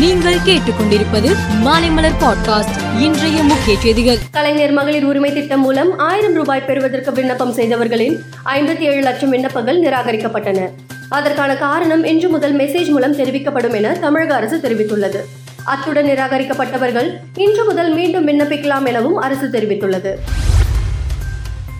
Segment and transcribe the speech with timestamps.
[0.00, 3.00] நீங்கள் கேட்டுக்கொண்டிருப்பது மாலைமலர் பாட்காஸ்ட்.
[3.00, 4.16] இன்றைய முக்கிய செய்திகள்.
[4.30, 10.68] கலைஞர் மகளிர் உரிமை திட்டம் மூலம் ஆயிரம் ரூபாய் பெறுவதற்கு விண்ணப்பம் செய்தவர்களின் ஐம்பத்தி ஏழு லட்சம் விண்ணப்பங்கள் நிராகரிக்கப்பட்டன.
[11.08, 15.16] அதற்கான காரணம் இன்று முதல் மெசேஜ் மூலம் தெரிவிக்கப்படும் என தமிழக அரசு தெரிவித்துள்ளது.
[15.64, 20.10] அத்துடன் நிராகரிக்கப்பட்டவர்கள் இன்று முதல் மீண்டும் விண்ணப்பிக்கலாம் எனவும் அரசு தெரிவித்துள்ளது.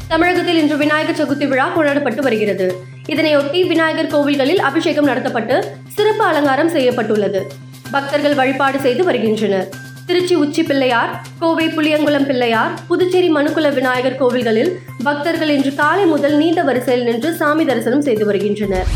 [0.09, 2.77] தமிழகத்தில் இன்று விநாயகர் சதுர்த்தி விழா கொண்டாடப்பட்டு வருகிறது.
[3.09, 7.69] இதனையொட்டி விநாயகர் கோவில்களில் அபிஷேகம் நடத்தப்பட்டு சிறப்பு அலங்காரம் செய்யப்பட்டுள்ளது.
[7.91, 9.69] பக்தர்கள் வழிபாடு செய்து வருகின்றனர்.
[10.07, 14.71] திருச்சி உச்சி பிள்ளையார் கோவை புளியங்குளம் பிள்ளையார் புதுச்சேரி மனுக்குல விநாயகர் கோவில்களில்
[15.05, 18.87] பக்தர்கள் இன்று காலை முதல் நீண்ட வரிசையில் நின்று சாமி தரிசனம் செய்து வருகின்றனர்.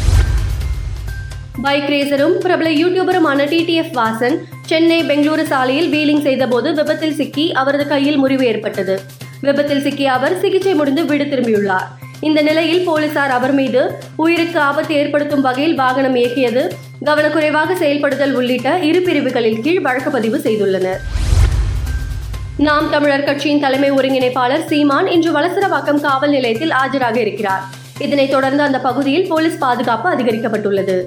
[1.62, 8.17] பைக் ரேசரும் பிரபல யூடியூபருமான டிடிஎஃப் வாசன் சென்னை பெங்களூரு சாலையில் வீலிங் செய்தபோது விபத்தில் சிக்கி அவரது கையில்
[8.17, 9.01] முறிவு ஏற்பட்டது.
[9.41, 11.91] விபத்தில் சிக்கிய அவர் சிகிச்சை முடிந்து வீடு திரும்பியுள்ளார்.
[12.21, 16.63] இந்த நிலையில் போலீசார் அவர் மீது உயிருக்கு ஆபத்து ஏற்படுத்தும் வகையில் வாகனம் இயக்கியது
[17.05, 21.01] கவனக்குறைவாக செயல்படுதல் உள்ளிட்ட இரு பிரிவுகளின் கீழ் வழக்கு பதிவு செய்துள்ளனர்.
[22.57, 27.62] நாம் தமிழர் கட்சியின் தலைமை ஒருங்கிணைப்பாளர் சீமான் இன்று வலசரவாக்கம் காவல் நிலையத்தில் ஆஜராக இருக்கிறார்.
[27.98, 31.05] இதனைத் தொடர்ந்து அந்த பகுதியில் போலீஸ் பாதுகாப்பு அதிகரிக்கப்பட்டுள்ளது.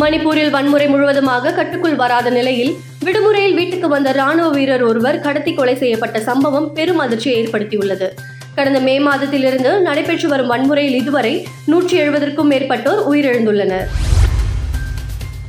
[0.00, 6.20] மணிப்பூரில் வன்முறை முழுவதுமாக கட்டுக்குள் வராத நிலையில் விடுமுறையில் வீட்டுக்கு வந்த ராணுவ வீரர் ஒருவர் கடத்தி கொலை செய்யப்பட்ட
[6.20, 8.08] சம்பவம் பெரும் அதிர்ச்சியை ஏற்படுத்தியுள்ளது.
[8.56, 13.86] கடந்த மே மாதத்திலிருந்து நடைபெற்று வரும் வன்முறையில் இதுவரை நூற்றி எழுபதற்கும் மேற்பட்டோர் உயிரிழந்துள்ளனர்.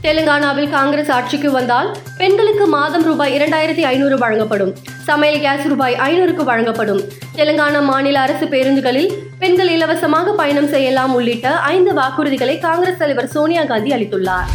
[0.02, 4.76] தெலுங்கானாவில் காங்கிரஸ் ஆட்சிக்கு வந்தால் பெண்களுக்கு மாதம் ரூபாய் இரண்டாயிரத்தி ஐநூறு வழங்கப்படும்.
[5.04, 7.02] சமையல் கேஸ் ரூபாய் ஐநூறுக்கு வழங்கப்படும்.
[7.36, 13.92] தெலுங்கானா மாநில அரசு பேருந்துகளில் பெண்கள் இலவசமாக பயணம் செய்யலாம் உள்ளிட்ட ஐந்து வாக்குறுதிகளை காங்கிரஸ் தலைவர் சோனியா காந்தி
[13.92, 14.50] அளித்துள்ளார்.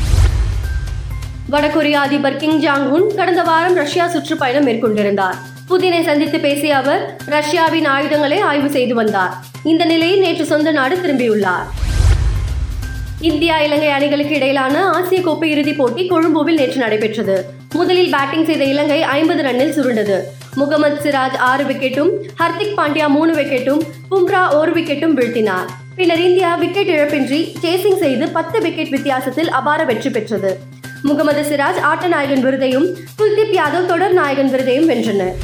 [1.51, 5.50] வடகொரிய அதிபர் கிங் ஜாங் உன் கடந்த வாரம் ரஷ்யா சுற்றுப்பயணம் மேற்கொண்டிருந்தார்.
[5.71, 9.35] புதினை சந்தித்து பேசிய அவர் ரஷ்யாவின் ஆயுதங்களை ஆய்வு செய்து வந்தார்.
[9.65, 11.67] இந்த நிலையில் நேற்று சொந்த நாடு திரும்பியுள்ளார்.
[13.21, 17.45] இந்தியா இலங்கை அணிகளுக்கு இடையிலான ஆசிய கோப்பை இறுதிப் போட்டி கொழும்புவில் நேற்று நடைபெற்றது.
[17.75, 20.19] முதலில் பேட்டிங் செய்த இலங்கை ஐம்பது ரன்னில் சுருண்டது.
[20.55, 22.11] முகமது சிராஜ் ஆறு விக்கெட்டும்
[22.41, 25.71] ஹர்திக் பாண்டியா மூணு விக்கெட்டும் பும்ரா ஒரு விக்கெட்டும் வீழ்த்தினார்.
[25.95, 30.59] பின்னர் இந்தியா விக்கெட் இழப்பின்றி சேசிங் செய்து பத்து விக்கெட் வித்தியாசத்தில் அபார வெற்றி பெற்றது.
[31.03, 32.89] முகமது சிராஜ் ஆட்ட நாயகன் விருதையும்
[33.19, 35.37] குல்தீப் யாதவ் தொடர் நாயகன் விருதையும் வென்றனர்.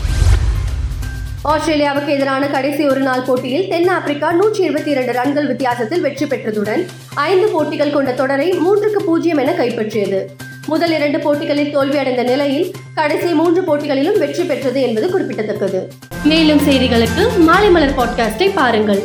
[1.51, 6.83] ஆஸ்திரேலியாவுக்கு எதிரான கடைசி ஒரு நாள் போட்டியில் தென்னாப்பிரிக்கா நூற்றி இருபத்தி இரண்டு ரன்கள் வித்தியாசத்தில் வெற்றி பெற்றதுடன்
[7.15, 10.21] ஐந்து போட்டிகள் கொண்ட தொடரை மூன்றுக்கு பூஜ்ஜியம் என கைப்பற்றியது.
[10.67, 15.93] முதல் இரண்டு போட்டிகளில் தோல்வியடைந்த நிலையில் கடைசி மூன்று போட்டிகளிலும் வெற்றி பெற்றது என்பது குறிப்பிடத்தக்கது.
[16.25, 19.03] மேலும் செய்திகளுக்கு மாலை மலர் பாட்காஸ்டை பாருங்கள்.